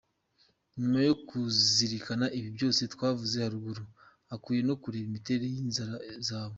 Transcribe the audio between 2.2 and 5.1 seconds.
ibi byose twavuze haruguru, ukwiye no kureba